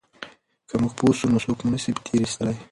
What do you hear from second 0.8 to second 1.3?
موږ پوه سو